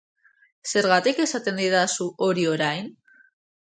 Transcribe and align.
Zergatik 0.73 1.23
esaten 1.27 1.63
didazu 1.63 2.11
hori 2.31 2.51
orain? 2.57 2.95